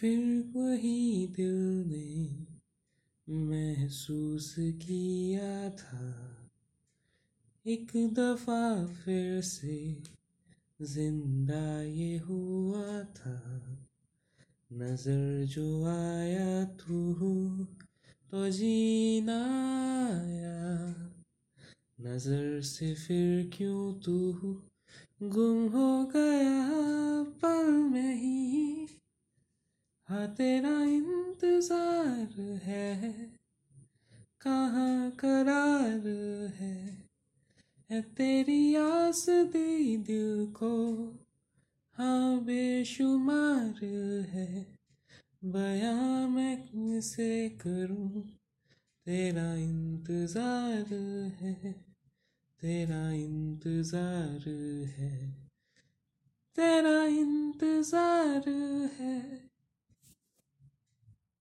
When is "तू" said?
16.64-17.14, 23.94-24.32